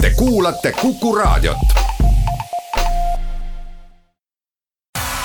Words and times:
Te 0.00 0.10
kuulate 0.16 0.72
Kuku 0.72 1.14
Raadiot. 1.14 1.56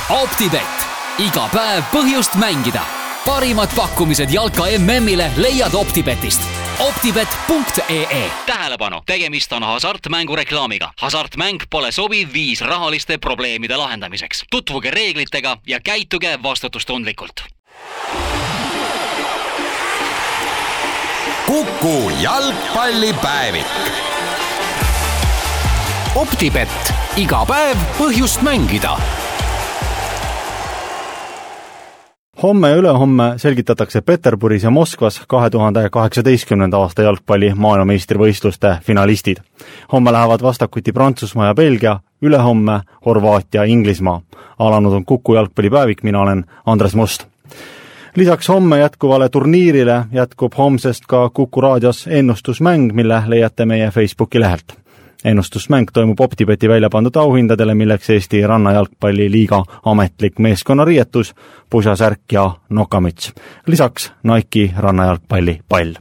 optibett, 0.10 0.88
iga 1.18 1.50
päev 1.54 1.84
põhjust 1.94 2.36
mängida. 2.36 2.82
parimad 3.26 3.70
pakkumised 3.76 4.30
jalka 4.30 4.64
MM-ile 4.80 5.32
leiad 5.38 5.74
Optibetist 5.74 6.42
optibet.ee 6.80 8.32
tähelepanu, 8.46 9.02
tegemist 9.06 9.54
on 9.54 9.64
hasartmängureklaamiga. 9.64 10.92
hasartmäng 11.02 11.60
pole 11.70 11.92
sobiv 11.92 12.34
viis 12.34 12.62
rahaliste 12.62 13.18
probleemide 13.18 13.78
lahendamiseks. 13.78 14.44
tutvuge 14.52 14.92
reeglitega 14.92 15.58
ja 15.68 15.80
käituge 15.80 16.40
vastutustundlikult 16.44 17.44
Kuku 21.46 22.10
jalgpallipäevik. 22.22 23.66
Optibett, 26.16 26.92
iga 27.20 27.44
päev 27.48 27.80
põhjust 28.00 28.44
mängida 28.46 28.96
homme 32.44 32.70
ja 32.70 32.76
ülehomme 32.78 33.34
selgitatakse 33.42 34.02
Peterburis 34.02 34.64
ja 34.64 34.70
Moskvas 34.70 35.22
kahe 35.28 35.50
tuhande 35.50 35.90
kaheksateistkümnenda 35.90 36.78
aasta 36.78 37.02
jalgpalli 37.02 37.54
maailmameistrivõistluste 37.56 38.78
finalistid. 38.84 39.38
homme 39.92 40.12
lähevad 40.12 40.42
vastakuti 40.42 40.92
Prantsusmaa 40.92 41.48
ja 41.48 41.56
Belgia, 41.56 42.00
ülehomme 42.22 42.82
Horvaatia, 43.06 43.64
Inglismaa. 43.64 44.22
alanud 44.60 44.94
on 44.94 45.06
Kuku 45.06 45.36
jalgpallipäevik, 45.36 46.04
mina 46.04 46.22
olen 46.22 46.46
Andres 46.66 46.96
Must 46.96 47.26
lisaks 48.16 48.50
homme 48.50 48.80
jätkuvale 48.80 49.30
turniirile 49.30 50.06
jätkub 50.12 50.54
homsest 50.58 51.04
ka 51.08 51.30
Kuku 51.30 51.62
raadios 51.62 52.08
ennustusmäng, 52.08 52.94
mille 52.94 53.24
leiate 53.28 53.66
meie 53.66 53.92
Facebooki 53.92 54.40
lehelt. 54.40 54.85
Ennustusmäng 55.26 55.88
toimub 55.94 56.20
Optibeti 56.20 56.70
välja 56.70 56.90
pandud 56.90 57.16
auhindadele, 57.16 57.76
milleks 57.76 58.10
Eesti 58.10 58.42
Rannajalgpalliliiga 58.48 59.64
ametlik 59.86 60.40
meeskonnariietus, 60.40 61.34
pusasärk 61.70 62.32
ja 62.32 62.52
nokamüts. 62.70 63.34
lisaks 63.68 64.12
Nike'i 64.24 64.74
rannajalgpalli 64.78 65.60
pall 65.70 65.94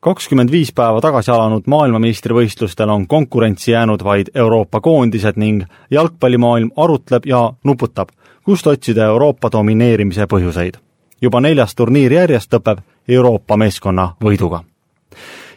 kakskümmend 0.00 0.50
viis 0.50 0.72
päeva 0.72 1.00
tagasi 1.00 1.30
alanud 1.30 1.66
maailmameistrivõistlustel 1.66 2.88
on 2.88 3.06
konkurentsi 3.06 3.72
jäänud 3.72 4.04
vaid 4.04 4.30
Euroopa 4.34 4.80
koondised 4.80 5.36
ning 5.36 5.64
jalgpallimaailm 5.90 6.70
arutleb 6.76 7.26
ja 7.26 7.52
nuputab, 7.64 8.08
kust 8.44 8.66
otsida 8.66 9.04
Euroopa 9.04 9.52
domineerimise 9.52 10.24
põhjuseid 10.24 10.80
juba 11.22 11.40
neljas 11.40 11.74
turniir 11.74 12.12
järjest 12.12 12.54
lõpeb 12.54 12.80
Euroopa 13.08 13.56
meeskonna 13.56 14.14
võiduga. 14.24 14.62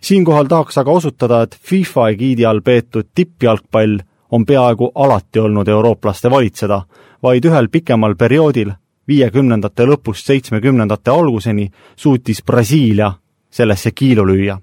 Siinkohal 0.03 0.45
tahaks 0.45 0.77
aga 0.77 0.91
osutada, 0.91 1.41
et 1.41 1.55
FIFA 1.55 2.09
egiidi 2.09 2.45
all 2.45 2.61
peetud 2.61 3.09
tippjalgpall 3.15 3.99
on 4.31 4.45
peaaegu 4.45 4.91
alati 4.95 5.39
olnud 5.39 5.67
eurooplaste 5.67 6.29
valitseda, 6.29 6.81
vaid 7.23 7.45
ühel 7.45 7.69
pikemal 7.71 8.15
perioodil, 8.15 8.71
viiekümnendate 9.07 9.85
lõpust 9.85 10.27
seitsmekümnendate 10.27 11.11
alguseni, 11.11 11.69
suutis 11.95 12.44
Brasiilia 12.44 13.13
sellesse 13.50 13.91
kiilu 13.91 14.28
lüüa. 14.28 14.59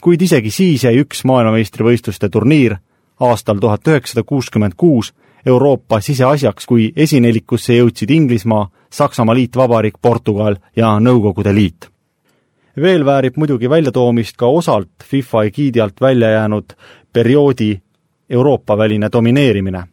kuid 0.00 0.22
isegi 0.22 0.50
siis 0.50 0.84
jäi 0.84 1.00
üks 1.00 1.24
maailmameistrivõistluste 1.24 2.28
turniir 2.28 2.76
aastal 3.20 3.58
tuhat 3.58 3.88
üheksasada 3.88 4.24
kuuskümmend 4.24 4.72
kuus 4.76 5.14
Euroopa 5.46 6.00
siseasjaks, 6.00 6.66
kui 6.66 6.92
esinelikusse 6.96 7.74
jõudsid 7.74 8.10
Inglismaa, 8.10 8.70
Saksamaa 8.90 9.34
Liitvabariik, 9.34 9.94
Portugal 10.02 10.56
ja 10.76 10.98
Nõukogude 11.00 11.54
Liit. 11.54 11.88
Veel 12.82 13.04
väärib 13.04 13.36
muidugi 13.36 13.68
väljatoomist 13.70 14.36
ka 14.36 14.46
osalt 14.46 15.04
FIFA 15.04 15.44
egiidi 15.48 15.80
alt 15.80 16.00
välja 16.00 16.30
jäänud 16.30 16.72
perioodi 17.12 17.80
Euroopa-väline 18.30 19.08
domineerimine. 19.12 19.84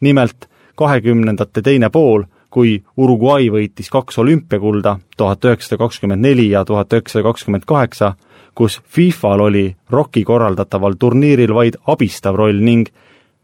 nimelt 0.00 0.48
kahekümnendate 0.74 1.62
teine 1.62 1.90
pool, 1.90 2.22
kui 2.50 2.82
Uruguay 2.96 3.48
võitis 3.50 3.90
kaks 3.90 4.18
olümpiakulda, 4.18 4.98
tuhat 5.16 5.44
üheksasada 5.44 5.78
kakskümmend 5.78 6.22
neli 6.22 6.50
ja 6.50 6.64
tuhat 6.64 6.92
üheksasada 6.92 7.22
kakskümmend 7.22 7.64
kaheksa, 7.66 8.14
kus 8.54 8.80
Fifal 8.84 9.40
oli 9.40 9.76
ROK-i 9.90 10.24
korraldataval 10.24 10.96
turniiril 10.98 11.54
vaid 11.54 11.76
abistav 11.86 12.36
roll 12.36 12.60
ning 12.60 12.88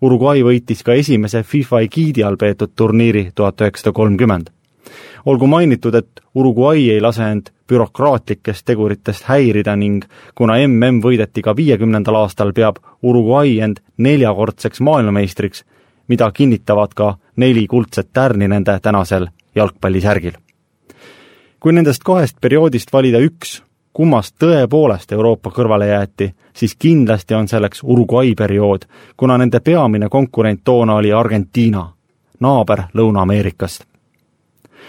Uruguay 0.03 0.43
võitis 0.43 0.83
ka 0.83 0.95
esimese 0.99 1.43
FIFA 1.43 1.81
egiidi 1.87 2.25
all 2.25 2.37
peetud 2.37 2.73
turniiri 2.77 3.31
tuhat 3.35 3.61
üheksasada 3.61 3.93
kolmkümmend. 3.93 4.51
olgu 5.27 5.47
mainitud, 5.47 5.95
et 5.95 6.21
Uruguay 6.35 6.89
ei 6.91 7.01
lase 7.01 7.23
end 7.23 7.53
bürokraatlikest 7.73 8.67
teguritest 8.69 9.25
häirida 9.31 9.77
ning 9.77 10.05
kuna 10.35 10.59
mm 10.61 11.01
võideti 11.05 11.43
ka 11.43 11.57
viiekümnendal 11.57 12.21
aastal, 12.21 12.53
peab 12.53 12.79
Uruguay 13.03 13.59
end 13.65 13.81
neljakordseks 13.97 14.81
maailmameistriks, 14.81 15.65
mida 16.09 16.31
kinnitavad 16.31 16.95
ka 16.95 17.17
neli 17.37 17.67
kuldset 17.67 18.13
tärni 18.13 18.49
nende 18.49 18.79
tänasel 18.83 19.29
jalgpallisärgil. 19.55 20.33
kui 21.61 21.73
nendest 21.73 22.03
kahest 22.03 22.41
perioodist 22.41 22.93
valida 22.93 23.19
üks, 23.23 23.63
kummast 23.93 24.35
tõepoolest 24.43 25.13
Euroopa 25.13 25.51
kõrvale 25.51 25.87
jäeti, 25.87 26.35
siis 26.57 26.75
kindlasti 26.75 27.35
on 27.35 27.49
selleks 27.49 27.85
Uruguay 27.85 28.35
periood, 28.35 28.85
kuna 29.17 29.39
nende 29.39 29.61
peamine 29.61 30.09
konkurent 30.09 30.61
toona 30.65 30.95
oli 30.95 31.13
Argentiina, 31.13 31.93
naaber 32.41 32.83
Lõuna-Ameerikast. 32.95 33.92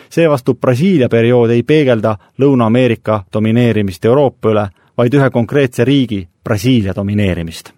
Seevastu 0.10 0.54
Brasiilia 0.54 1.10
periood 1.10 1.50
ei 1.50 1.64
peegelda 1.64 2.18
Lõuna-Ameerika 2.42 3.24
domineerimist 3.34 4.06
Euroopa 4.06 4.50
üle, 4.50 4.68
vaid 4.98 5.14
ühe 5.14 5.30
konkreetse 5.30 5.86
riigi, 5.86 6.28
Brasiilia 6.44 6.96
domineerimist. 6.96 7.72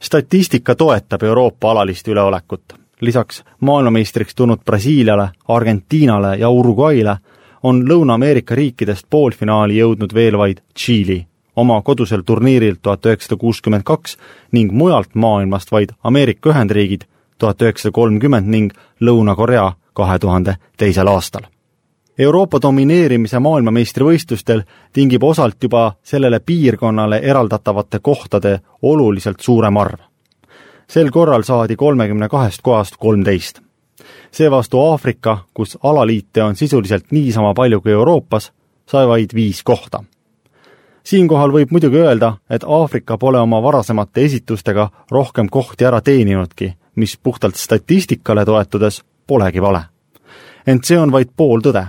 statistika 0.00 0.74
toetab 0.74 1.22
Euroopa 1.22 1.70
alalist 1.70 2.08
üleolekut. 2.08 2.74
lisaks 3.00 3.44
maailmameistriks 3.60 4.34
tulnud 4.34 4.58
Brasiiliale, 4.64 5.28
Argentiinale 5.48 6.36
ja 6.36 6.50
Uruguay'le 6.50 7.16
on 7.62 7.84
Lõuna-Ameerika 7.88 8.54
riikidest 8.54 9.06
poolfinaali 9.10 9.76
jõudnud 9.76 10.14
veel 10.14 10.38
vaid 10.38 10.60
Tšiili 10.74 11.26
oma 11.56 11.82
kodusel 11.82 12.22
turniiril 12.26 12.76
tuhat 12.82 13.06
üheksasada 13.06 13.36
kuuskümmend 13.40 13.84
kaks 13.84 14.16
ning 14.52 14.72
mujalt 14.72 15.14
maailmast 15.14 15.72
vaid 15.72 15.92
Ameerika 16.04 16.50
Ühendriigid 16.50 17.04
tuhat 17.38 17.62
üheksasada 17.62 17.92
kolmkümmend 17.92 18.48
ning 18.48 18.72
Lõuna-Korea 19.00 19.72
kahe 19.92 20.18
tuhande 20.18 20.56
teisel 20.76 21.06
aastal. 21.06 21.42
Euroopa 22.18 22.58
domineerimise 22.62 23.38
maailmameistrivõistlustel 23.38 24.62
tingib 24.92 25.22
osalt 25.22 25.56
juba 25.62 25.92
sellele 26.02 26.40
piirkonnale 26.40 27.20
eraldatavate 27.22 27.98
kohtade 27.98 28.60
oluliselt 28.82 29.40
suurem 29.40 29.76
arv. 29.76 29.98
sel 30.88 31.10
korral 31.10 31.42
saadi 31.42 31.76
kolmekümne 31.76 32.28
kahest 32.28 32.62
kohast 32.62 32.96
kolmteist 32.96 33.60
seevastu 34.30 34.80
Aafrika, 34.80 35.38
kus 35.54 35.78
alaliite 35.82 36.42
on 36.42 36.56
sisuliselt 36.56 37.04
niisama 37.10 37.54
palju 37.54 37.80
kui 37.80 37.92
Euroopas, 37.92 38.52
sai 38.86 39.08
vaid 39.08 39.34
viis 39.34 39.62
kohta. 39.62 40.04
siinkohal 41.04 41.50
võib 41.50 41.70
muidugi 41.70 41.96
öelda, 41.96 42.36
et 42.50 42.64
Aafrika 42.66 43.18
pole 43.18 43.40
oma 43.40 43.62
varasemate 43.62 44.24
esitustega 44.24 44.90
rohkem 45.10 45.48
kohti 45.48 45.84
ära 45.84 46.00
teeninudki, 46.00 46.74
mis 46.94 47.18
puhtalt 47.22 47.54
statistikale 47.56 48.44
toetudes 48.44 49.02
polegi 49.30 49.62
vale. 49.62 49.86
ent 50.66 50.84
see 50.84 50.98
on 50.98 51.14
vaid 51.14 51.30
pooltõde 51.36 51.86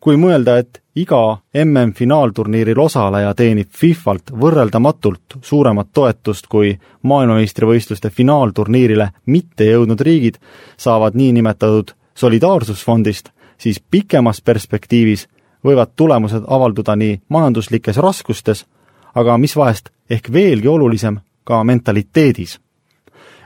kui 0.00 0.16
mõelda, 0.16 0.56
et 0.58 0.80
iga 0.96 1.38
MM-finaalturniiril 1.54 2.78
osaleja 2.80 3.34
teenib 3.36 3.68
Fifalt 3.76 4.32
võrreldamatult 4.32 5.38
suuremat 5.44 5.90
toetust 5.92 6.48
kui 6.50 6.72
maailmameistrivõistluste 7.02 8.10
finaalturniirile 8.10 9.10
mitte 9.26 9.68
jõudnud 9.68 10.00
riigid 10.00 10.40
saavad 10.76 11.18
niinimetatud 11.20 11.92
solidaarsusfondist, 12.14 13.30
siis 13.58 13.80
pikemas 13.80 14.40
perspektiivis 14.40 15.26
võivad 15.64 15.92
tulemused 15.96 16.48
avalduda 16.48 16.96
nii 16.96 17.20
majanduslikes 17.28 18.00
raskustes, 18.00 18.64
aga 19.14 19.36
mis 19.38 19.56
vahest 19.56 19.92
ehk 20.10 20.32
veelgi 20.32 20.68
olulisem, 20.68 21.20
ka 21.44 21.64
mentaliteedis 21.64 22.58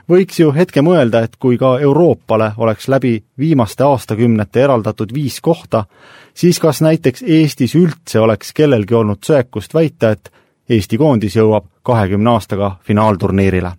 võiks 0.09 0.39
ju 0.39 0.51
hetke 0.53 0.81
mõelda, 0.81 1.23
et 1.25 1.35
kui 1.39 1.57
ka 1.57 1.79
Euroopale 1.79 2.51
oleks 2.57 2.87
läbi 2.87 3.23
viimaste 3.39 3.83
aastakümnete 3.83 4.63
eraldatud 4.63 5.13
viis 5.13 5.41
kohta, 5.41 5.85
siis 6.33 6.59
kas 6.59 6.81
näiteks 6.81 7.23
Eestis 7.27 7.75
üldse 7.75 8.19
oleks 8.19 8.53
kellelgi 8.53 8.93
olnud 8.93 9.23
söekust 9.25 9.73
väita, 9.73 10.11
et 10.11 10.31
Eesti 10.69 10.97
koondis 10.97 11.35
jõuab 11.35 11.65
kahekümne 11.83 12.29
aastaga 12.29 12.77
finaalturniirile. 12.83 13.71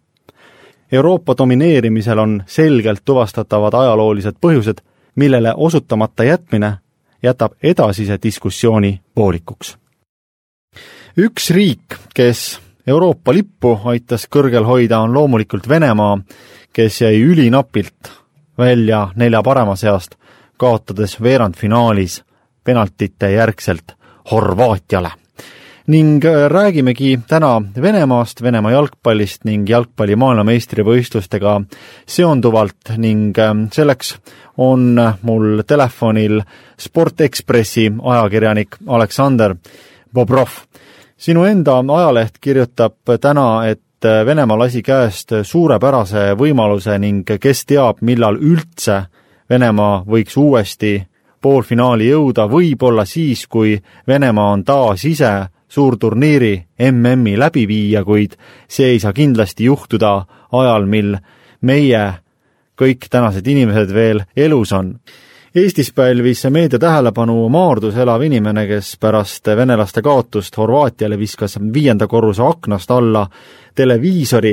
Euroopa 0.93 1.35
domineerimisel 1.39 2.19
on 2.19 2.43
selgelt 2.47 3.03
tuvastatavad 3.05 3.75
ajaloolised 3.75 4.37
põhjused, 4.41 4.79
millele 5.15 5.55
osutamata 5.57 6.25
jätmine 6.25 6.77
jätab 7.23 7.53
edasise 7.63 8.19
diskussiooni 8.23 9.01
poolikuks. 9.15 9.77
üks 11.19 11.51
riik, 11.51 11.97
kes 12.15 12.61
Euroopa 12.87 13.35
lippu 13.35 13.75
aitas 13.85 14.29
kõrgel 14.31 14.65
hoida, 14.65 15.01
on 15.03 15.15
loomulikult 15.15 15.69
Venemaa, 15.69 16.19
kes 16.73 17.01
jäi 17.01 17.19
ülinapilt 17.21 18.13
välja 18.59 19.09
nelja 19.17 19.43
parema 19.43 19.77
seast, 19.77 20.15
kaotades 20.57 21.19
veerandfinaalis 21.23 22.23
penaltite 22.65 23.31
järgselt 23.31 23.97
Horvaatiale 24.31 25.11
ning 25.87 26.25
äh, 26.25 26.49
räägimegi 26.51 27.19
täna 27.29 27.63
Venemaast, 27.83 28.43
Venemaa 28.43 28.73
jalgpallist 28.73 29.45
ning 29.47 29.69
jalgpalli 29.71 30.17
maailmameistrivõistlustega 30.19 31.61
seonduvalt 32.07 32.97
ning 32.99 33.39
äh, 33.39 33.53
selleks 33.73 34.17
on 34.59 34.99
mul 35.23 35.63
telefonil 35.67 36.41
Sport 36.81 37.21
Ekspressi 37.21 37.87
ajakirjanik 38.03 38.81
Aleksander 38.87 39.55
Bobrov. 40.15 40.65
Sinu 41.17 41.45
enda 41.45 41.79
ajaleht 41.79 42.39
kirjutab 42.41 43.19
täna, 43.21 43.67
et 43.67 43.83
Venemaa 44.27 44.59
lasi 44.59 44.83
käest 44.83 45.33
suurepärase 45.43 46.35
võimaluse 46.39 46.99
ning 47.01 47.25
kes 47.41 47.65
teab, 47.67 48.03
millal 48.05 48.37
üldse 48.37 49.07
Venemaa 49.51 50.05
võiks 50.07 50.37
uuesti 50.37 51.01
poolfinaali 51.41 52.11
jõuda, 52.11 52.47
võib-olla 52.51 53.05
siis, 53.05 53.47
kui 53.47 53.79
Venemaa 54.09 54.53
on 54.53 54.65
taas 54.65 55.05
ise 55.05 55.33
suurturniiri 55.69 56.53
MM-i 56.91 57.39
läbi 57.39 57.67
viia, 57.69 58.05
kuid 58.05 58.37
see 58.69 58.93
ei 58.95 59.01
saa 59.01 59.13
kindlasti 59.17 59.65
juhtuda 59.65 60.13
ajal, 60.53 60.87
mil 60.87 61.17
meie 61.63 62.05
kõik 62.77 63.09
tänased 63.11 63.47
inimesed 63.47 63.95
veel 63.95 64.23
elus 64.37 64.73
on. 64.77 64.99
Eestis 65.57 65.93
pälvis 65.95 66.43
meedia 66.53 66.79
tähelepanu 66.79 67.49
Maardus 67.49 67.97
elav 67.97 68.21
inimene, 68.27 68.67
kes 68.69 68.91
pärast 69.01 69.49
venelaste 69.57 70.03
kaotust 70.05 70.59
Horvaatiale 70.61 71.17
viskas 71.17 71.57
viienda 71.73 72.05
korruse 72.07 72.43
aknast 72.45 72.91
alla 72.91 73.23
televiisori. 73.75 74.53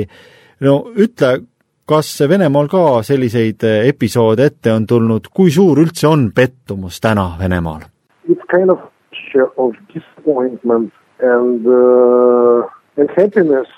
no 0.60 0.78
ütle, 0.96 1.42
kas 1.84 2.20
Venemaal 2.28 2.68
ka 2.72 3.02
selliseid 3.02 3.66
episoode 3.84 4.46
ette 4.46 4.72
on 4.72 4.86
tulnud, 4.86 5.28
kui 5.34 5.50
suur 5.50 5.82
üldse 5.84 6.08
on 6.08 6.30
pettumus 6.32 7.00
täna 7.00 7.36
Venemaal? 7.38 7.84
It's 8.28 8.48
kind 8.48 8.70
of 8.70 8.78
of 9.58 9.72
disappointment 9.94 10.92
and 11.20 11.66
uh, 11.66 12.64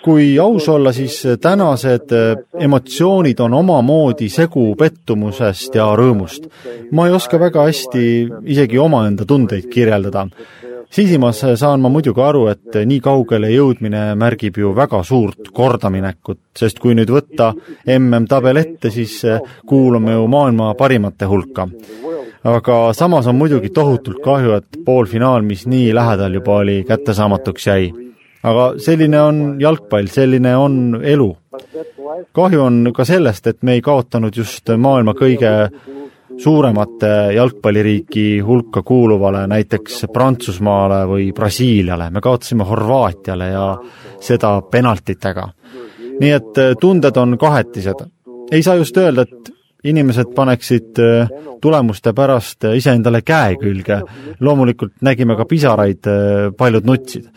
kui 0.05 0.39
aus 0.39 0.69
olla, 0.69 0.93
siis 0.93 1.23
tänased 1.41 2.13
äh, 2.13 2.37
emotsioonid 2.61 3.41
on 3.41 3.55
omamoodi 3.55 4.29
segu 4.29 4.75
pettumusest 4.77 5.75
ja 5.75 5.89
rõõmust. 5.97 6.51
ma 6.93 7.07
ei 7.07 7.17
oska 7.17 7.41
väga 7.41 7.65
hästi 7.67 8.05
isegi 8.45 8.79
omaenda 8.79 9.25
tundeid 9.25 9.69
kirjeldada. 9.73 10.27
sisimas 10.91 11.43
saan 11.55 11.81
ma 11.81 11.89
muidugi 11.89 12.21
aru, 12.21 12.47
et 12.47 12.77
nii 12.87 13.01
kaugele 13.01 13.51
jõudmine 13.51 14.15
märgib 14.15 14.59
ju 14.59 14.75
väga 14.77 15.03
suurt 15.03 15.49
kordaminekut, 15.53 16.39
sest 16.57 16.79
kui 16.79 16.95
nüüd 16.95 17.11
võtta 17.11 17.55
MM-tabel 17.99 18.57
ette, 18.57 18.91
siis 18.91 19.25
äh, 19.25 19.41
kuulume 19.67 20.13
ju 20.13 20.27
maailma 20.29 20.75
parimate 20.75 21.25
hulka 21.25 21.69
aga 22.47 22.93
samas 22.95 23.27
on 23.27 23.35
muidugi 23.35 23.71
tohutult 23.75 24.21
kahju, 24.23 24.53
et 24.61 24.85
poolfinaal, 24.85 25.43
mis 25.43 25.67
nii 25.67 25.95
lähedal 25.95 26.35
juba 26.39 26.61
oli, 26.63 26.85
kättesaamatuks 26.89 27.67
jäi. 27.67 28.06
Aga 28.47 28.67
selline 28.83 29.21
on 29.21 29.43
jalgpall, 29.61 30.09
selline 30.13 30.55
on 30.57 31.01
elu. 31.03 31.29
kahju 32.33 32.63
on 32.63 32.93
ka 32.95 33.05
sellest, 33.05 33.47
et 33.47 33.63
me 33.63 33.77
ei 33.77 33.83
kaotanud 33.83 34.37
just 34.37 34.71
maailma 34.77 35.15
kõige 35.19 35.53
suuremate 36.37 37.13
jalgpalliriiki 37.35 38.41
hulka 38.45 38.83
kuuluvale, 38.83 39.47
näiteks 39.49 40.05
Prantsusmaale 40.13 41.05
või 41.09 41.31
Brasiiliale, 41.33 42.11
me 42.11 42.21
kaotasime 42.21 42.65
Horvaatiale 42.65 43.49
ja 43.51 43.67
seda 44.21 44.61
penaltitega. 44.71 45.49
nii 46.21 46.31
et 46.33 46.63
tunded 46.81 47.17
on 47.17 47.39
kahetised. 47.39 48.07
ei 48.53 48.63
saa 48.63 48.75
just 48.75 48.97
öelda, 48.97 49.23
et 49.23 49.57
inimesed 49.85 50.33
paneksid 50.35 50.99
äh, 50.99 51.29
tulemuste 51.61 52.13
pärast 52.13 52.65
iseendale 52.75 53.23
käe 53.23 53.57
külge. 53.61 54.01
loomulikult 54.41 54.93
nägime 55.01 55.37
ka 55.37 55.45
pisaraid, 55.45 56.07
äh, 56.07 56.53
paljud 56.57 56.85
nutsid. 56.85 57.29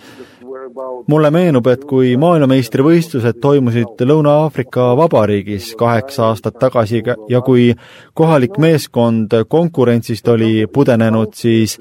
Mulle 1.07 1.31
meenub, 1.31 1.67
et 1.67 1.83
kui 1.87 2.15
maailmameistrivõistlused 2.19 3.39
toimusid 3.41 4.03
Lõuna-Aafrika 4.05 4.91
Vabariigis 4.97 5.73
kaheksa 5.79 6.29
aastat 6.29 6.59
tagasi 6.61 7.01
ja 7.29 7.41
kui 7.45 7.71
kohalik 8.13 8.57
meeskond 8.61 9.33
konkurentsist 9.47 10.27
oli 10.27 10.67
pudenenud, 10.73 11.33
siis 11.33 11.79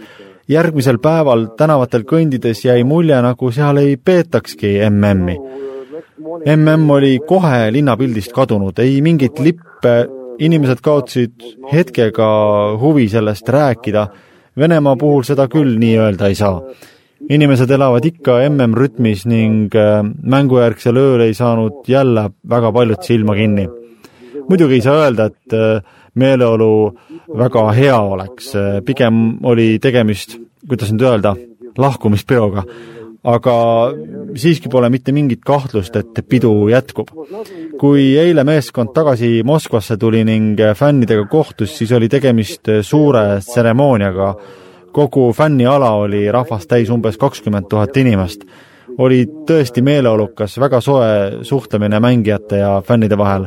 järgmisel 0.49 1.01
päeval 1.03 1.49
tänavatel 1.59 2.07
kõndides 2.09 2.65
jäi 2.65 2.85
mulje, 2.85 3.19
nagu 3.23 3.51
seal 3.53 3.83
ei 3.83 3.97
peetakski 3.97 4.79
MM-i. 4.91 5.39
MM 6.57 6.91
oli 6.91 7.19
kohe 7.27 7.69
linnapildist 7.73 8.33
kadunud, 8.33 8.79
ei 8.79 9.01
mingit 9.03 9.39
lippe 9.39 9.95
inimesed 10.39 10.81
kaotasid 10.83 11.45
hetkega 11.73 12.29
huvi 12.81 13.09
sellest 13.09 13.49
rääkida. 13.49 14.07
Venemaa 14.59 14.97
puhul 14.99 15.23
seda 15.27 15.47
küll 15.51 15.79
nii 15.79 15.99
öelda 15.99 16.31
ei 16.31 16.35
saa. 16.39 16.63
Inimesed 17.27 17.71
elavad 17.71 18.05
ikka 18.07 18.39
MM-rütmis 18.49 19.25
ning 19.29 19.75
äh, 19.77 20.03
mängujärgsel 20.05 20.97
ööl 20.97 21.27
ei 21.27 21.35
saanud 21.35 21.89
jälle 21.89 22.29
väga 22.49 22.73
paljud 22.73 23.03
silma 23.03 23.35
kinni. 23.35 23.69
muidugi 24.49 24.79
ei 24.79 24.81
saa 24.81 25.05
öelda, 25.05 25.27
et 25.27 25.53
äh, 25.53 25.83
meeleolu 26.15 26.95
väga 27.37 27.73
hea 27.73 27.99
oleks, 28.01 28.55
äh, 28.57 28.81
pigem 28.85 29.39
oli 29.43 29.79
tegemist, 29.79 30.39
kuidas 30.69 30.93
nüüd 30.93 31.05
öelda, 31.05 31.35
lahkumispeoga 31.79 32.65
aga 33.29 33.55
siiski 34.39 34.71
pole 34.71 34.89
mitte 34.93 35.13
mingit 35.13 35.43
kahtlust, 35.47 35.97
et 35.97 36.21
pidu 36.29 36.69
jätkub. 36.71 37.11
kui 37.79 38.17
eile 38.19 38.45
meeskond 38.45 38.91
tagasi 38.95 39.43
Moskvasse 39.45 39.97
tuli 39.97 40.25
ning 40.25 40.59
fännidega 40.75 41.27
kohtus, 41.31 41.77
siis 41.79 41.93
oli 41.93 42.09
tegemist 42.09 42.71
suure 42.83 43.41
tseremooniaga. 43.41 44.35
Kogu 44.93 45.33
fänniala 45.33 45.91
oli 46.05 46.27
rahvast 46.33 46.69
täis 46.69 46.91
umbes 46.91 47.17
kakskümmend 47.17 47.69
tuhat 47.69 47.97
inimest. 47.97 48.45
oli 48.99 49.27
tõesti 49.47 49.83
meeleolukas, 49.83 50.59
väga 50.59 50.81
soe 50.81 51.39
suhtlemine 51.43 52.01
mängijate 52.01 52.57
ja 52.57 52.83
fännide 52.87 53.19
vahel 53.19 53.47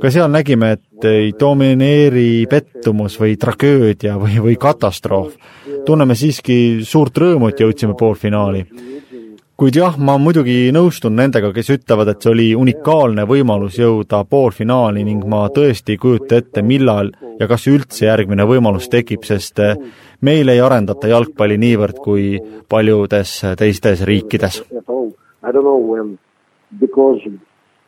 ka 0.00 0.10
seal 0.10 0.28
nägime, 0.30 0.72
et 0.76 1.04
ei 1.08 1.32
domineeri 1.40 2.46
pettumus 2.50 3.16
või 3.20 3.36
tragöödia 3.40 4.16
või, 4.20 4.36
või 4.42 4.56
katastroof. 4.60 5.32
tunneme 5.86 6.14
siiski 6.14 6.84
suurt 6.84 7.16
rõõmu, 7.16 7.48
et 7.48 7.60
jõudsime 7.60 7.94
poolfinaali 7.98 8.66
kuid 9.56 9.76
jah, 9.78 9.94
ma 9.96 10.18
muidugi 10.20 10.68
nõustun 10.74 11.14
nendega, 11.16 11.48
kes 11.56 11.70
ütlevad, 11.72 12.10
et 12.12 12.24
see 12.24 12.32
oli 12.32 12.48
unikaalne 12.58 13.24
võimalus 13.28 13.78
jõuda 13.80 14.20
poolfinaali 14.28 15.04
ning 15.06 15.24
ma 15.24 15.46
tõesti 15.48 15.94
ei 15.94 16.00
kujuta 16.00 16.42
ette, 16.42 16.62
millal 16.62 17.08
ja 17.40 17.48
kas 17.48 17.64
üldse 17.72 18.04
järgmine 18.04 18.44
võimalus 18.48 18.90
tekib, 18.92 19.24
sest 19.24 19.62
eh, 19.64 19.78
meil 20.20 20.48
ei 20.48 20.60
arendata 20.60 21.08
jalgpalli 21.08 21.58
niivõrd 21.58 22.00
kui 22.04 22.40
paljudes 22.68 23.42
teistes 23.58 24.04
riikides. 24.04 24.62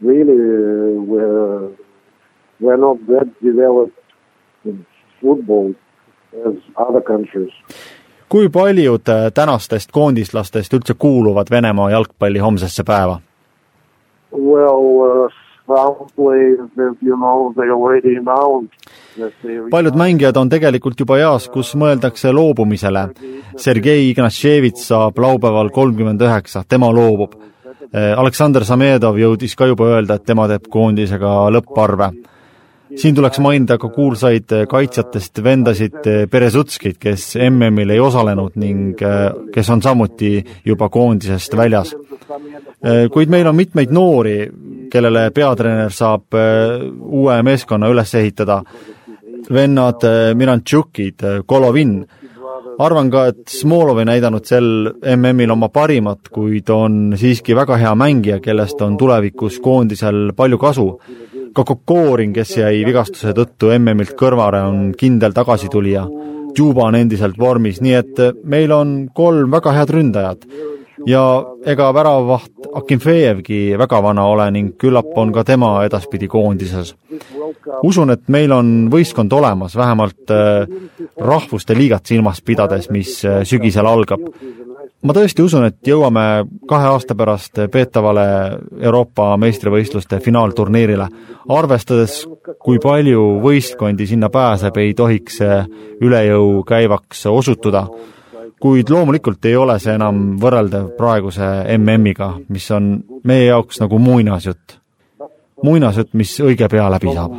Really 0.00 0.94
we're, 1.11 1.70
we're 2.61 2.76
not 2.76 2.99
that 3.08 3.26
developed 3.42 3.99
in 4.64 4.87
football 5.20 5.75
as 6.47 6.54
other 6.76 7.00
countries 7.00 7.50
kui 8.28 8.49
paljud 8.49 9.08
äh, 9.08 9.32
tänastest 9.35 9.90
koondislastest 9.92 10.73
üldse 10.73 10.94
kuuluvad 10.99 11.47
Venemaa 11.50 11.90
jalgpalli 11.90 12.38
homsesse 12.38 12.85
päeva? 12.85 13.20
Well, 14.32 14.85
uh, 15.25 15.32
paljud 19.71 19.99
mängijad 19.99 20.37
on 20.37 20.49
tegelikult 20.49 21.01
juba 21.01 21.19
eas, 21.19 21.49
kus 21.53 21.75
mõeldakse 21.79 22.33
loobumisele. 22.33 23.09
Sergei 23.59 24.09
Ignatševitš 24.11 24.89
saab 24.93 25.19
laupäeval 25.19 25.71
kolmkümmend 25.75 26.23
üheksa, 26.23 26.65
tema 26.69 26.91
loobub. 26.95 27.37
Äh, 27.89 28.13
Aleksandr 28.19 28.65
Samedov 28.69 29.17
jõudis 29.19 29.57
ka 29.57 29.67
juba 29.67 29.93
öelda, 29.95 30.19
et 30.19 30.27
tema 30.29 30.49
teeb 30.51 30.69
koondisega 30.73 31.37
lõpparve 31.55 32.13
siin 32.97 33.15
tuleks 33.15 33.39
mainida 33.43 33.79
ka 33.79 33.91
kuulsaid 33.93 34.53
eh, 34.53 34.67
kaitsjatest 34.69 35.43
vendasid 35.45 35.99
Berezutskit, 36.31 36.97
eh, 36.97 37.01
kes 37.09 37.35
MM-il 37.49 37.93
ei 37.95 38.01
osalenud 38.01 38.57
ning 38.61 39.03
eh, 39.03 39.27
kes 39.55 39.71
on 39.75 39.83
samuti 39.85 40.39
juba 40.65 40.89
koondisest 40.89 41.57
väljas. 41.57 41.95
Kuid 43.12 43.32
meil 43.32 43.49
on 43.49 43.56
mitmeid 43.56 43.92
noori, 43.94 44.38
kellele 44.92 45.28
peatreener 45.35 45.92
saab 45.94 46.37
uue 46.37 47.42
meeskonna 47.42 47.90
üles 47.92 48.14
ehitada. 48.14 48.62
vennad 49.54 50.02
Mirantšukid, 50.37 51.23
Golovin, 51.49 51.92
arvan 52.78 53.11
ka, 53.11 53.26
et 53.32 53.49
Smolov 53.49 53.99
ei 54.02 54.08
näidanud 54.08 54.44
sel 54.44 54.66
MM-il 55.16 55.50
oma 55.50 55.70
parimat, 55.73 56.28
kuid 56.32 56.68
on 56.70 57.14
siiski 57.16 57.56
väga 57.56 57.78
hea 57.80 57.94
mängija, 57.94 58.40
kellest 58.44 58.82
on 58.85 58.97
tulevikus 58.99 59.58
koondisel 59.64 60.32
palju 60.37 60.58
kasu 60.58 60.88
ka 61.54 61.64
Kokorin, 61.64 62.32
kes 62.32 62.56
jäi 62.61 62.82
vigastuse 62.87 63.32
tõttu 63.35 63.73
MM-ilt 63.78 64.14
kõrvale, 64.18 64.61
on 64.68 64.92
kindel 64.99 65.35
tagasitulija. 65.35 66.04
Juba 66.56 66.88
on 66.88 66.97
endiselt 66.99 67.38
vormis, 67.38 67.80
nii 67.85 67.94
et 67.94 68.20
meil 68.44 68.73
on 68.75 68.92
kolm 69.14 69.50
väga 69.52 69.75
head 69.76 69.92
ründajat 69.94 70.47
ja 71.07 71.23
ega 71.67 71.90
väravavaht 71.95 72.69
Akinfejevgi 72.78 73.78
väga 73.78 74.00
vana 74.02 74.26
ole 74.28 74.49
ning 74.55 74.75
küllap 74.81 75.14
on 75.17 75.33
ka 75.33 75.45
tema 75.45 75.71
edaspidi 75.87 76.28
koondises. 76.28 76.95
usun, 77.83 78.11
et 78.11 78.28
meil 78.28 78.52
on 78.52 78.88
võistkond 78.90 79.33
olemas, 79.33 79.76
vähemalt 79.76 80.31
äh, 80.31 80.67
rahvuste 81.17 81.75
liigat 81.75 82.07
silmas 82.07 82.40
pidades, 82.43 82.90
mis 82.90 83.25
äh, 83.25 83.43
sügisel 83.45 83.87
algab. 83.87 84.21
ma 85.02 85.14
tõesti 85.14 85.43
usun, 85.43 85.64
et 85.64 85.78
jõuame 85.87 86.45
kahe 86.69 86.87
aasta 86.90 87.14
pärast 87.14 87.61
peetavale 87.73 88.59
Euroopa 88.81 89.37
meistrivõistluste 89.37 90.21
finaalturniirile. 90.21 91.09
arvestades, 91.49 92.26
kui 92.59 92.78
palju 92.78 93.40
võistkondi 93.43 94.07
sinna 94.07 94.28
pääseb, 94.28 94.76
ei 94.76 94.95
tohiks 94.95 95.37
see 95.38 95.64
üle 96.02 96.25
jõu 96.26 96.62
käivaks 96.64 97.26
osutuda 97.26 97.87
kuid 98.61 98.91
loomulikult 98.91 99.45
ei 99.45 99.57
ole 99.57 99.79
see 99.83 99.95
enam 99.95 100.37
võrreldav 100.41 100.91
praeguse 100.99 101.47
MM-iga, 101.77 102.33
mis 102.49 102.71
on 102.75 102.91
meie 103.25 103.49
jaoks 103.49 103.81
nagu 103.83 103.99
muinasjutt. 103.99 104.79
muinasjutt, 105.62 106.15
mis 106.15 106.37
õige 106.41 106.69
pea 106.71 106.91
läbi 106.91 107.15
saab. 107.15 107.33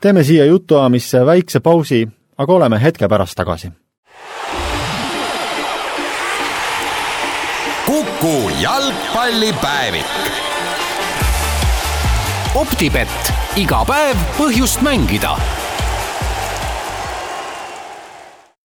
Teeme 0.00 0.24
siia 0.24 0.44
jutuajamisse 0.44 1.26
väikse 1.26 1.60
pausi, 1.60 2.08
aga 2.38 2.52
oleme 2.52 2.82
hetke 2.82 3.08
pärast 3.08 3.36
tagasi. 3.36 3.72
kuku 7.86 8.50
jalgpallipäevik 8.62 10.41
optibett, 12.54 13.32
iga 13.56 13.80
päev 13.88 14.18
põhjust 14.36 14.82
mängida. 14.84 15.30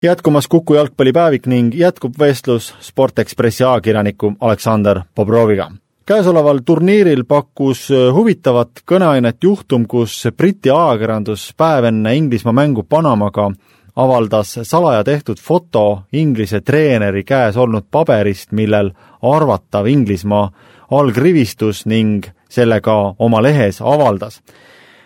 jätkumas 0.04 0.48
Kuku 0.48 0.74
jalgpallipäevik 0.74 1.48
ning 1.48 1.76
jätkub 1.76 2.20
vestlus 2.20 2.76
Sport 2.82 3.20
Ekspressi 3.20 3.64
ajakirjaniku 3.64 4.34
Aleksander 4.40 5.02
Bobroviga. 5.16 5.72
käesoleval 6.06 6.60
turniiril 6.66 7.24
pakkus 7.24 7.90
huvitavat 8.14 8.70
kõneainet 8.92 9.38
juhtum, 9.44 9.88
kus 9.88 10.28
Briti 10.38 10.70
ajakirjandus 10.70 11.54
päev 11.58 11.84
enne 11.84 12.16
Inglismaa 12.16 12.54
mängu 12.54 12.84
Panamaga 12.84 13.52
avaldas 13.96 14.60
salaja 14.64 15.04
tehtud 15.04 15.38
foto 15.42 16.02
Inglise 16.12 16.62
treeneri 16.62 17.24
käes 17.24 17.58
olnud 17.58 17.86
paberist, 17.92 18.52
millel 18.52 18.92
arvatav 19.22 19.88
Inglismaa 19.88 20.52
algrivistus 20.92 21.86
ning 21.86 22.26
selle 22.50 22.82
ka 22.82 23.14
oma 23.20 23.42
lehes 23.42 23.82
avaldas. 23.82 24.42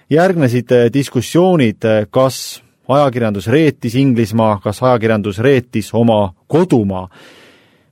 järgnesid 0.09 0.71
eh, 0.71 0.89
diskussioonid, 0.93 1.85
eh, 1.85 2.05
kas 2.11 2.63
ajakirjandus 2.87 3.47
reetis 3.47 3.95
Inglismaa, 3.95 4.59
kas 4.63 4.83
ajakirjandus 4.83 5.39
reetis 5.39 5.93
oma 5.93 6.33
kodumaa, 6.47 7.07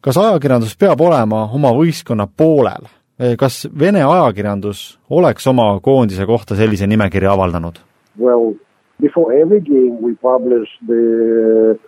kas 0.01 0.17
ajakirjandus 0.17 0.75
peab 0.77 1.01
olema 1.01 1.45
oma 1.53 1.71
võistkonna 1.71 2.27
poolel, 2.27 2.89
eh, 3.19 3.37
kas 3.37 3.67
Vene 3.79 4.03
ajakirjandus 4.03 4.99
oleks 5.09 5.47
oma 5.47 5.79
koondise 5.79 6.25
kohta 6.25 6.55
sellise 6.55 6.87
nimekirja 6.87 7.31
avaldanud? 7.31 7.79
Well, 8.19 8.53
before 8.99 9.33
every 9.41 9.61
game 9.61 10.01
we 10.01 10.15
publish 10.15 10.69
the 10.87 11.79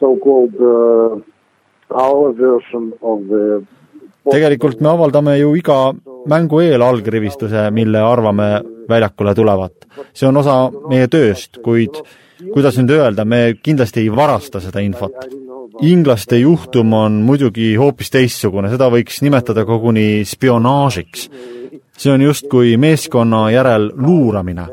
so-called 0.00 0.54
uh, 0.60 1.20
our 1.90 2.32
version 2.32 2.92
of 3.02 3.20
the 3.28 3.62
tegelikult 4.30 4.80
me 4.80 4.88
avaldame 4.90 5.38
ju 5.38 5.54
iga 5.56 5.94
mängu 6.28 6.60
eel 6.60 6.82
allkirjastuse, 6.82 7.70
mille 7.70 8.00
arvame 8.02 8.62
väljakule 8.88 9.34
tulevat. 9.34 9.72
see 10.14 10.28
on 10.28 10.36
osa 10.36 10.70
meie 10.88 11.08
tööst, 11.08 11.58
kuid 11.64 12.00
kuidas 12.52 12.76
nüüd 12.78 12.92
öelda, 12.96 13.24
me 13.24 13.56
kindlasti 13.62 14.04
ei 14.04 14.12
varasta 14.12 14.60
seda 14.60 14.80
infot. 14.84 15.16
inglaste 15.82 16.38
juhtum 16.38 16.92
on 16.96 17.18
muidugi 17.20 17.74
hoopis 17.76 18.10
teistsugune, 18.10 18.70
seda 18.72 18.88
võiks 18.92 19.20
nimetada 19.22 19.64
koguni 19.64 20.24
spionaažiks. 20.24 21.30
see 21.96 22.12
on 22.12 22.22
justkui 22.22 22.76
meeskonna 22.76 23.50
järel 23.50 23.90
luuramine. 23.96 24.66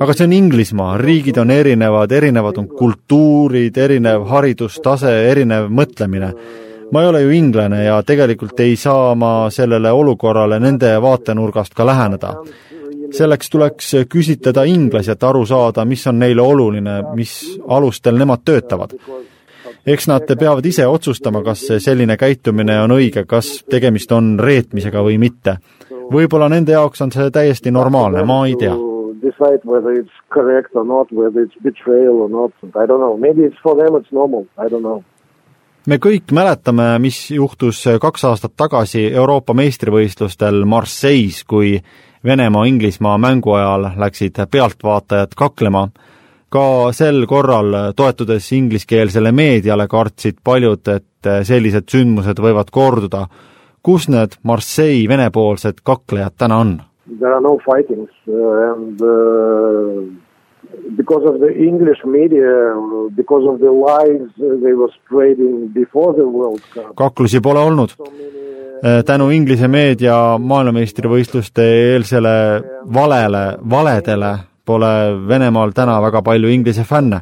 aga 0.00 0.12
see 0.12 0.24
on 0.24 0.32
Inglismaa, 0.32 0.96
riigid 0.98 1.36
on 1.38 1.50
erinevad, 1.50 2.12
erinevad 2.12 2.58
on 2.58 2.68
kultuurid, 2.68 3.76
erinev 3.76 4.26
haridustase, 4.28 5.30
erinev 5.30 5.68
mõtlemine 5.68 6.34
ma 6.92 7.02
ei 7.02 7.08
ole 7.08 7.22
ju 7.22 7.30
inglane 7.30 7.84
ja 7.84 8.02
tegelikult 8.02 8.60
ei 8.60 8.76
saa 8.76 9.14
ma 9.14 9.50
sellele 9.50 9.92
olukorrale 9.92 10.58
nende 10.60 10.96
vaatenurgast 11.02 11.74
ka 11.74 11.86
läheneda. 11.86 12.34
selleks 13.10 13.50
tuleks 13.50 13.94
küsitleda 14.08 14.62
inglasi, 14.64 15.10
et 15.10 15.22
aru 15.22 15.46
saada, 15.46 15.84
mis 15.84 16.06
on 16.06 16.18
neile 16.18 16.42
oluline, 16.42 17.02
mis 17.14 17.60
alustel 17.68 18.18
nemad 18.18 18.44
töötavad. 18.44 18.90
eks 19.86 20.06
nad 20.08 20.36
peavad 20.38 20.66
ise 20.66 20.86
otsustama, 20.86 21.42
kas 21.42 21.66
selline 21.78 22.16
käitumine 22.16 22.80
on 22.82 22.90
õige, 22.90 23.24
kas 23.26 23.64
tegemist 23.70 24.12
on 24.12 24.38
reetmisega 24.38 25.02
või 25.02 25.18
mitte. 25.18 25.56
võib-olla 26.12 26.48
nende 26.48 26.72
jaoks 26.72 27.00
on 27.00 27.12
see 27.12 27.30
täiesti 27.30 27.70
normaalne, 27.70 28.24
ma 28.24 28.46
ei 28.46 28.56
tea 28.56 28.76
decide 29.20 29.60
whether 29.64 29.92
it's 29.92 30.16
correct 30.30 30.74
or 30.74 30.84
not, 30.84 31.12
whether 31.12 31.42
it's 31.42 31.54
betrayal 31.62 32.22
or 32.22 32.30
not. 32.30 32.52
I 32.74 32.86
don't 32.86 33.00
know. 33.00 33.18
Maybe 33.18 33.42
it's 33.42 33.60
for 33.62 33.76
them 33.76 33.94
it's 33.94 34.10
normal. 34.12 34.46
I 34.56 34.68
don't 34.68 34.82
know 34.82 35.04
me 35.86 35.98
kõik 35.98 36.32
mäletame, 36.32 36.98
mis 37.00 37.30
juhtus 37.30 37.82
kaks 38.00 38.24
aastat 38.28 38.52
tagasi 38.56 39.06
Euroopa 39.12 39.54
meistrivõistlustel 39.56 40.64
Marseille's, 40.64 41.44
kui 41.44 41.78
Venemaa-Inglismaa 42.24 43.16
mängu 43.18 43.54
ajal 43.56 43.90
läksid 43.96 44.40
pealtvaatajad 44.50 45.36
kaklema. 45.36 45.88
ka 46.50 46.92
sel 46.92 47.26
korral, 47.26 47.92
toetudes 47.96 48.52
ingliskeelsele 48.52 49.32
meediale, 49.32 49.86
kartsid 49.88 50.40
paljud, 50.44 50.88
et 50.88 51.28
sellised 51.46 51.86
sündmused 51.88 52.38
võivad 52.38 52.70
korduda. 52.70 53.26
kus 53.82 54.08
need 54.08 54.36
Marseille 54.42 55.08
venepoolsed 55.08 55.80
kaklejad 55.82 56.32
täna 56.36 56.58
on? 56.58 56.82
There 57.18 57.34
are 57.34 57.40
no 57.40 57.58
fightings 57.64 58.10
uh, 58.28 58.72
and 58.72 59.00
uh 59.00 60.29
because 60.96 61.24
of 61.24 61.40
the 61.40 61.52
English 61.68 62.04
media, 62.04 62.50
because 63.16 63.44
of 63.48 63.60
the 63.60 63.70
lies 63.70 64.28
they 64.36 64.74
were 64.74 64.92
spreading 65.04 65.68
before 65.72 66.14
the 66.14 66.26
World 66.26 66.60
Cup. 66.74 66.94
kaklusi 66.96 67.40
pole 67.40 67.58
olnud. 67.58 67.90
Äh, 68.84 69.04
tänu 69.04 69.30
Inglise 69.30 69.68
meedia 69.68 70.38
maailmameistrivõistluste 70.38 71.64
eelsele 71.94 72.62
valele, 72.94 73.58
valedele 73.70 74.38
pole 74.64 74.92
Venemaal 75.28 75.72
täna 75.76 76.00
väga 76.02 76.22
palju 76.22 76.48
Inglise 76.48 76.84
fänne. 76.84 77.20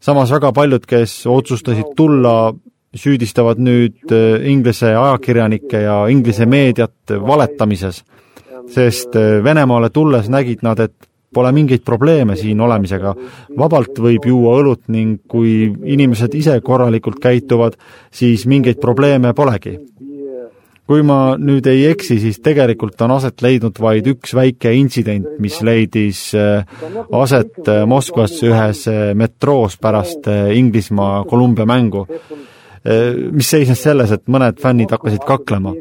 samas 0.00 0.30
väga 0.30 0.52
paljud, 0.52 0.86
kes 0.86 1.26
otsustasid 1.26 1.96
tulla, 1.96 2.54
süüdistavad 2.94 3.58
nüüd 3.58 4.12
äh, 4.12 4.46
Inglise 4.50 4.94
ajakirjanikke 4.96 5.80
ja 5.82 6.06
Inglise 6.06 6.46
meediat 6.46 7.10
valetamises 7.26 8.04
sest 8.68 9.16
äh, 9.16 9.44
Venemaale 9.44 9.90
tulles 9.90 10.28
nägid 10.28 10.62
nad, 10.62 10.80
et 10.80 11.07
Pole 11.34 11.50
mingeid 11.52 11.82
probleeme 11.84 12.36
siin 12.40 12.60
olemisega. 12.64 13.12
vabalt 13.58 13.98
võib 14.00 14.24
juua 14.24 14.54
õlut 14.62 14.86
ning 14.88 15.20
kui 15.28 15.68
inimesed 15.68 16.34
ise 16.34 16.54
korralikult 16.64 17.20
käituvad, 17.20 17.76
siis 18.10 18.46
mingeid 18.46 18.80
probleeme 18.80 19.34
polegi. 19.34 19.78
kui 20.88 21.02
ma 21.04 21.36
nüüd 21.36 21.66
ei 21.68 21.84
eksi, 21.90 22.16
siis 22.16 22.40
tegelikult 22.40 23.02
on 23.04 23.12
aset 23.18 23.42
leidnud 23.44 23.76
vaid 23.76 24.06
üks 24.08 24.32
väike 24.32 24.72
intsident, 24.72 25.34
mis 25.38 25.60
leidis 25.60 26.32
äh, 26.32 26.64
aset 27.12 27.68
äh, 27.68 27.84
Moskvas 27.84 28.38
ühes 28.42 28.86
äh, 28.88 29.12
metroos 29.12 29.76
pärast 29.76 30.30
Inglismaa 30.32 31.24
Kolumbia 31.28 31.66
mängu 31.66 32.06
mis 33.32 33.50
seisnes 33.50 33.82
selles, 33.82 34.12
et 34.14 34.22
mõned 34.32 34.62
fännid 34.62 34.88
hakkasid 34.94 35.26
kaklema. 35.26 35.74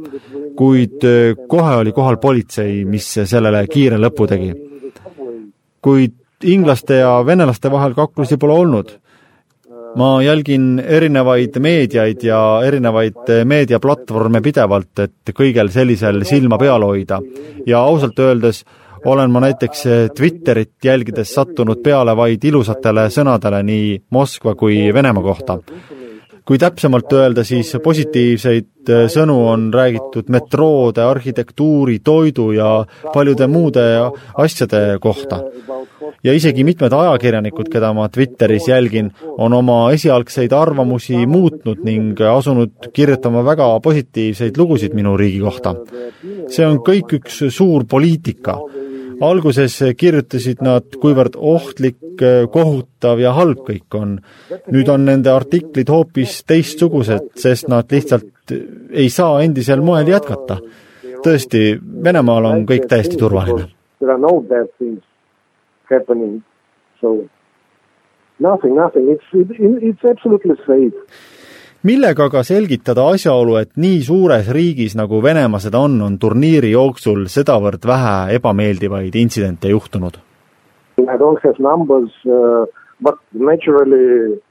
kuid 0.58 1.06
kohe 1.48 1.75
oli 1.77 1.94
kohal 1.94 2.18
politsei, 2.18 2.84
mis 2.86 3.06
sellele 3.30 3.62
kiire 3.72 3.96
lõpu 4.01 4.27
tegi 4.27 4.66
kuid 5.81 6.15
inglaste 6.43 7.01
ja 7.01 7.17
venelaste 7.25 7.72
vahel 7.72 7.93
kaklusi 7.98 8.38
pole 8.38 8.53
olnud. 8.53 8.98
ma 9.98 10.22
jälgin 10.22 10.79
erinevaid 10.79 11.55
meediaid 11.60 12.22
ja 12.24 12.62
erinevaid 12.65 13.31
meediaplatvorme 13.46 14.41
pidevalt, 14.46 15.00
et 15.00 15.31
kõigel 15.34 15.72
sellisel 15.74 16.22
silma 16.24 16.57
peal 16.57 16.84
hoida 16.84 17.17
ja 17.65 17.79
ausalt 17.79 18.19
öeldes 18.19 18.63
olen 19.05 19.31
ma 19.31 19.39
näiteks 19.39 19.84
Twitterit 20.15 20.84
jälgides 20.84 21.34
sattunud 21.34 21.81
peale 21.84 22.15
vaid 22.17 22.43
ilusatele 22.43 23.07
sõnadele 23.10 23.63
nii 23.63 24.01
Moskva 24.12 24.55
kui 24.55 24.93
Venemaa 24.93 25.24
kohta. 25.24 25.57
Kui 26.48 26.58
täpsemalt 26.58 27.12
öelda, 27.12 27.44
siis 27.44 27.74
positiivseid 27.84 28.92
äh, 28.92 29.06
sõnu 29.12 29.36
on 29.51 29.68
räägitud 29.74 30.30
metroode, 30.32 31.04
arhitektuuri, 31.04 32.00
toidu 32.00 32.51
ja 32.56 32.70
paljude 33.13 33.50
muude 33.51 33.84
asjade 34.39 34.98
kohta. 35.04 35.42
ja 36.24 36.34
isegi 36.34 36.63
mitmed 36.63 36.94
ajakirjanikud, 36.94 37.68
keda 37.72 37.92
ma 37.94 38.08
Twitteris 38.10 38.68
jälgin, 38.68 39.12
on 39.38 39.54
oma 39.54 39.92
esialgseid 39.92 40.54
arvamusi 40.56 41.25
muutnud 41.27 41.84
ning 41.84 42.22
asunud 42.32 42.89
kirjutama 42.94 43.44
väga 43.46 43.68
positiivseid 43.84 44.58
lugusid 44.58 44.96
minu 44.96 45.18
riigi 45.18 45.39
kohta. 45.44 45.75
see 46.48 46.66
on 46.66 46.80
kõik 46.80 47.20
üks 47.20 47.44
suur 47.51 47.84
poliitika 47.86 48.58
alguses 49.24 49.77
kirjutasid 49.97 50.62
nad, 50.65 50.88
kuivõrd 51.01 51.38
ohtlik, 51.38 52.00
kohutav 52.53 53.21
ja 53.21 53.33
halb 53.38 53.63
kõik 53.67 53.97
on. 53.97 54.17
nüüd 54.71 54.89
on 54.89 55.05
nende 55.05 55.31
artiklid 55.31 55.89
hoopis 55.89 56.43
teistsugused, 56.47 57.31
sest 57.36 57.67
nad 57.71 57.91
lihtsalt 57.91 58.53
ei 58.91 59.09
saa 59.09 59.41
endisel 59.43 59.81
moel 59.81 60.07
jätkata. 60.07 60.59
tõesti, 61.24 61.79
Venemaal 62.03 62.45
on 62.45 62.65
kõik 62.65 62.86
täiesti 62.88 63.17
turvaline. 63.17 63.67
There 64.00 64.12
are 64.12 64.21
no 64.21 64.39
bad 64.41 64.69
things 64.77 65.03
happening, 65.89 66.43
so 67.01 67.25
nothing, 68.39 68.75
nothing, 68.75 69.09
it's, 69.09 69.25
it's 69.33 70.05
absolutely 70.05 70.55
safe 70.65 70.93
millega 71.88 72.27
aga 72.27 72.44
selgitada 72.48 73.06
asjaolu, 73.13 73.58
et 73.62 73.72
nii 73.79 74.01
suures 74.06 74.50
riigis, 74.53 74.96
nagu 75.00 75.22
Venemaa 75.24 75.62
seda 75.63 75.82
on, 75.88 76.00
on 76.03 76.17
turniiri 76.22 76.74
jooksul 76.74 77.27
sedavõrd 77.32 77.86
vähe 77.88 78.39
ebameeldivaid 78.39 79.15
intsidente 79.15 79.72
juhtunud? 79.72 80.20
I 80.98 81.15
don't 81.22 81.39
have 81.46 81.62
numbers 81.62 82.12
uh, 82.25 82.65
but 83.00 83.22
naturally 83.34 84.41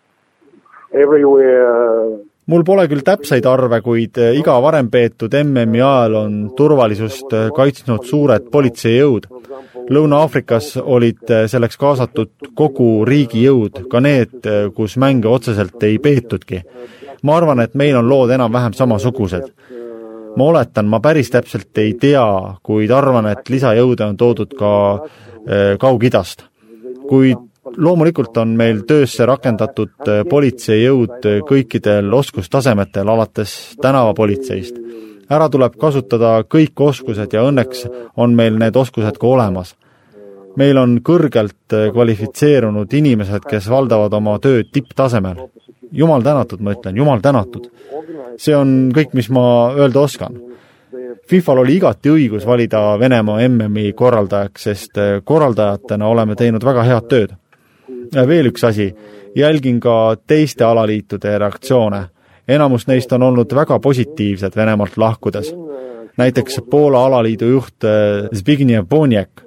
everywhere 0.94 2.22
mul 2.46 2.62
pole 2.62 2.86
küll 2.86 3.02
täpseid 3.02 3.46
arve, 3.50 3.80
kuid 3.82 4.20
iga 4.38 4.54
varem 4.62 4.86
peetud 4.90 5.34
MM-i 5.42 5.82
ajal 5.82 6.20
on 6.20 6.36
turvalisust 6.56 7.34
kaitsnud 7.56 8.06
suured 8.06 8.46
politseijõud. 8.52 9.26
Lõuna-Aafrikas 9.90 10.76
olid 10.82 11.32
selleks 11.50 11.78
kaasatud 11.78 12.52
kogu 12.58 13.04
riigi 13.06 13.42
jõud, 13.44 13.84
ka 13.90 14.00
need, 14.02 14.46
kus 14.78 14.96
mänge 15.02 15.30
otseselt 15.30 15.82
ei 15.86 15.98
peetudki 16.02 16.62
ma 17.26 17.36
arvan, 17.40 17.60
et 17.64 17.74
meil 17.74 17.96
on 17.98 18.08
lood 18.08 18.30
enam-vähem 18.34 18.76
samasugused. 18.76 19.50
ma 20.36 20.44
oletan, 20.44 20.86
ma 20.86 21.00
päris 21.00 21.30
täpselt 21.32 21.78
ei 21.80 21.94
tea, 22.00 22.24
kuid 22.62 22.90
arvan, 22.92 23.26
et 23.30 23.48
lisajõude 23.48 24.04
on 24.04 24.16
toodud 24.16 24.52
ka 24.58 24.72
äh, 24.94 25.78
Kaug-Idast. 25.80 26.44
kuid 27.08 27.38
loomulikult 27.76 28.36
on 28.36 28.54
meil 28.56 28.82
töösse 28.86 29.26
rakendatud 29.26 30.08
äh, 30.08 30.22
politseijõud 30.28 31.26
kõikidel 31.48 32.12
oskustasemetel, 32.14 33.08
alates 33.08 33.76
tänavapolitseist. 33.82 34.76
ära 35.30 35.48
tuleb 35.48 35.74
kasutada 35.80 36.44
kõik 36.44 36.80
oskused 36.80 37.32
ja 37.32 37.42
õnneks 37.42 37.88
on 38.16 38.34
meil 38.34 38.58
need 38.58 38.76
oskused 38.76 39.18
ka 39.18 39.26
olemas 39.26 39.74
meil 40.56 40.78
on 40.78 41.00
kõrgelt 41.04 41.74
kvalifitseerunud 41.92 42.92
inimesed, 42.92 43.44
kes 43.44 43.68
valdavad 43.68 44.14
oma 44.16 44.38
tööd 44.40 44.70
tipptasemel 44.72 45.36
jumal 45.92 46.22
tänatud, 46.22 46.60
ma 46.60 46.74
ütlen, 46.74 46.96
jumal 46.96 47.20
tänatud. 47.20 47.70
see 48.36 48.56
on 48.56 48.92
kõik, 48.94 49.14
mis 49.16 49.30
ma 49.32 49.72
öelda 49.76 50.00
oskan. 50.00 50.36
Fifal 51.28 51.58
oli 51.58 51.76
igati 51.76 52.10
õigus 52.12 52.46
valida 52.46 52.98
Venemaa 53.00 53.40
MM-i 53.48 53.92
korraldajaks, 53.92 54.62
sest 54.68 54.98
eh, 54.98 55.20
korraldajatena 55.24 56.06
oleme 56.06 56.36
teinud 56.36 56.64
väga 56.64 56.82
head 56.86 57.08
tööd. 57.08 57.32
veel 58.26 58.46
üks 58.46 58.64
asi, 58.64 58.94
jälgin 59.34 59.80
ka 59.80 60.16
teiste 60.26 60.64
alaliitude 60.64 61.38
reaktsioone. 61.38 62.06
enamus 62.48 62.86
neist 62.86 63.12
on 63.12 63.22
olnud 63.22 63.54
väga 63.54 63.78
positiivsed 63.78 64.56
Venemaalt 64.56 64.96
lahkudes. 64.96 65.54
näiteks 66.16 66.60
Poola 66.70 67.06
alaliidu 67.06 67.46
juht 67.46 67.84
eh, 67.84 68.28
Zbigniew 68.34 68.84
Boniek 68.84 69.45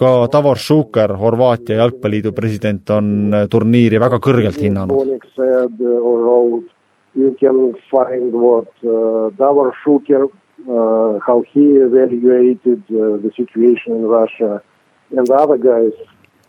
ka 0.00 0.10
Davor 0.32 0.58
Šuker, 0.58 1.12
Horvaatia 1.20 1.80
jalgpalliliidu 1.82 2.32
president, 2.36 2.88
on 2.96 3.34
turniiri 3.52 4.00
väga 4.00 4.20
kõrgelt 4.22 4.60
hinnanud. 4.60 5.16
You 7.12 7.34
can 7.40 7.74
find 7.90 8.32
what 8.32 8.70
uh, 8.86 9.34
Davor 9.34 9.72
Shuker, 9.82 10.28
uh, 10.30 11.18
how 11.26 11.42
he 11.52 11.64
evaluated 11.82 12.84
uh, 12.86 13.18
the 13.18 13.32
situation 13.34 13.96
in 13.98 14.06
Russia 14.06 14.62
and 15.10 15.26
other 15.30 15.58
guys 15.58 15.96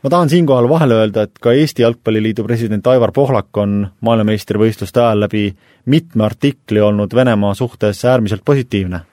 ma 0.03 0.09
tahan 0.09 0.29
siinkohal 0.29 0.69
vahele 0.69 0.97
öelda, 0.97 1.27
et 1.27 1.37
ka 1.41 1.53
Eesti 1.53 1.83
Jalgpalliliidu 1.85 2.45
president 2.45 2.87
Aivar 2.89 3.11
Pohlak 3.13 3.57
on 3.61 3.85
maailmameistrivõistluste 4.01 5.01
ajal 5.01 5.25
läbi 5.25 5.43
mitme 5.85 6.25
artikli 6.25 6.81
olnud 6.81 7.13
Venemaa 7.15 7.53
suhtes 7.57 8.05
äärmiselt 8.05 8.41
positiivne 8.45 9.03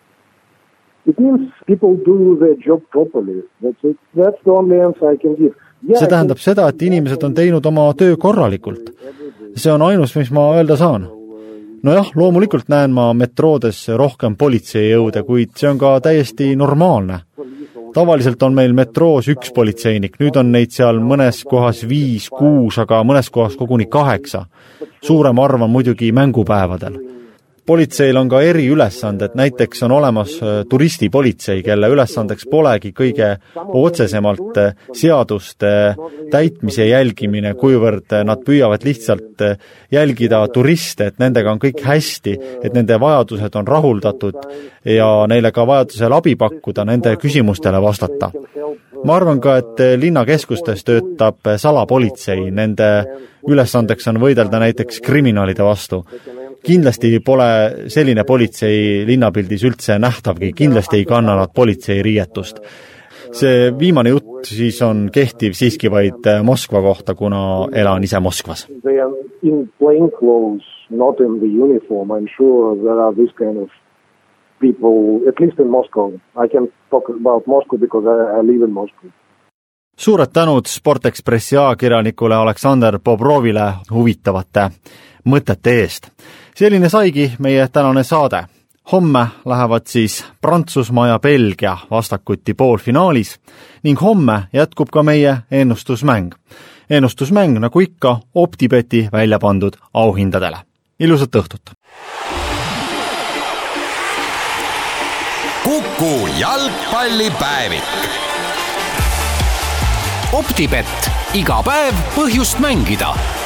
see 5.99 6.11
tähendab 6.11 6.41
seda, 6.43 6.69
et 6.69 6.83
inimesed 6.83 7.23
on 7.25 7.35
teinud 7.35 7.67
oma 7.67 7.93
töö 7.99 8.17
korralikult. 8.17 8.91
see 9.57 9.73
on 9.73 9.83
ainus, 9.83 10.17
mis 10.17 10.31
ma 10.31 10.51
öelda 10.57 10.77
saan. 10.77 11.09
nojah, 11.83 12.11
loomulikult 12.15 12.69
näen 12.69 12.91
ma 12.91 13.13
metroodes 13.15 13.89
rohkem 13.89 14.37
politseijõude, 14.37 15.23
kuid 15.23 15.55
see 15.57 15.71
on 15.71 15.79
ka 15.79 16.01
täiesti 16.01 16.55
normaalne. 16.57 17.21
tavaliselt 17.95 18.43
on 18.43 18.55
meil 18.55 18.73
metroos 18.73 19.29
üks 19.29 19.53
politseinik, 19.55 20.19
nüüd 20.21 20.37
on 20.37 20.53
neid 20.53 20.71
seal 20.71 21.01
mõnes 21.01 21.45
kohas 21.45 21.85
viis, 21.89 22.29
kuus, 22.29 22.79
aga 22.79 23.03
mõnes 23.05 23.31
kohas 23.31 23.57
koguni 23.57 23.87
kaheksa. 23.87 24.47
suurem 25.03 25.39
arv 25.39 25.63
on 25.63 25.71
muidugi 25.71 26.13
mängupäevadel 26.13 27.18
politseil 27.69 28.17
on 28.17 28.31
ka 28.33 28.41
eriülesanded, 28.43 29.35
näiteks 29.37 29.83
on 29.85 29.93
olemas 29.99 30.39
äh, 30.41 30.63
turistipolitsei, 30.71 31.61
kelle 31.67 31.91
ülesandeks 31.93 32.47
polegi 32.49 32.95
kõige 32.97 33.35
otsesemalt 33.57 34.61
äh, 34.63 34.79
seaduste 34.97 35.73
täitmise 36.33 36.87
jälgimine, 36.89 37.53
kuivõrd 37.61 38.17
äh, 38.17 38.25
nad 38.25 38.41
püüavad 38.47 38.87
lihtsalt 38.89 39.45
jälgida 39.93 40.41
turiste, 40.55 41.11
et 41.11 41.21
nendega 41.21 41.53
on 41.53 41.61
kõik 41.61 41.85
hästi, 41.85 42.37
et 42.65 42.73
nende 42.73 42.97
vajadused 43.01 43.61
on 43.61 43.69
rahuldatud 43.69 44.41
ja 44.89 45.11
neile 45.29 45.53
ka 45.53 45.67
vajadusel 45.69 46.17
abi 46.17 46.35
pakkuda, 46.41 46.87
nende 46.89 47.17
küsimustele 47.21 47.83
vastata. 47.85 48.33
ma 49.05 49.15
arvan 49.15 49.41
ka, 49.41 49.57
et 49.61 49.85
linnakeskustes 50.01 50.85
töötab 50.85 51.53
salapolitsei, 51.57 52.51
nende 52.51 52.89
ülesandeks 53.49 54.09
on 54.11 54.19
võidelda 54.21 54.59
näiteks 54.59 55.01
kriminaalide 55.05 55.65
vastu 55.65 56.03
kindlasti 56.65 57.21
pole 57.25 57.49
selline 57.93 58.25
politsei 58.25 59.05
linnapildis 59.07 59.65
üldse 59.65 59.99
nähtavgi, 59.99 60.53
kindlasti 60.57 61.01
ei 61.01 61.05
kanna 61.05 61.37
nad 61.37 61.55
politseiriietust. 61.55 62.63
see 63.33 63.73
viimane 63.79 64.09
jutt 64.09 64.47
siis 64.49 64.79
on 64.83 65.11
kehtiv 65.13 65.53
siiski 65.53 65.91
vaid 65.91 66.25
Moskva 66.43 66.81
kohta, 66.81 67.15
kuna 67.15 67.69
elan 67.73 68.05
ise 68.05 68.21
Moskvas. 68.21 68.69
Not 70.91 71.21
in 71.21 71.39
the 71.39 71.47
uniform, 71.47 72.11
I 72.11 72.17
am 72.17 72.27
sure 72.37 72.75
there 72.77 72.99
are 72.99 73.15
this 73.15 73.31
kind 73.37 73.59
of 73.63 73.69
people, 74.59 75.21
at 75.29 75.39
least 75.39 75.59
in 75.59 75.69
Moscow. 75.69 76.13
I 76.35 76.49
can 76.49 76.73
talk 76.91 77.11
about 77.11 77.47
Moscow 77.47 77.77
because 77.77 78.07
I, 78.07 78.39
I 78.39 78.41
live 78.41 78.65
in 78.65 78.73
Moscow 78.73 79.11
suured 79.99 80.31
tänud 80.33 80.67
Sport 80.67 81.07
Ekspressi 81.07 81.57
ajakirjanikule 81.57 82.35
Aleksander 82.35 82.99
Bobrovile 83.05 83.73
huvitavate 83.91 84.69
mõtete 85.27 85.75
eest 85.83 86.11
selline 86.59 86.89
saigi 86.89 87.33
meie 87.39 87.69
tänane 87.69 88.03
saade. 88.05 88.47
homme 88.93 89.27
lähevad 89.45 89.83
siis 89.87 90.25
Prantsusmaa 90.41 91.07
ja 91.07 91.19
Belgia 91.19 91.77
vastakuti 91.91 92.55
poolfinaalis 92.55 93.41
ning 93.83 94.01
homme 94.01 94.43
jätkub 94.53 94.89
ka 94.93 95.03
meie 95.03 95.37
ennustusmäng. 95.51 96.33
ennustusmäng, 96.91 97.59
nagu 97.59 97.81
ikka, 97.81 98.19
OpTibeti 98.35 99.09
välja 99.13 99.39
pandud 99.39 99.73
auhindadele. 99.95 100.59
ilusat 101.01 101.37
õhtut! 101.37 101.71
kuku 105.65 106.29
jalgpallipäevik. 106.39 107.85
optibett, 110.33 111.11
iga 111.35 111.63
päev 111.63 111.95
põhjust 112.17 112.59
mängida 112.59 113.38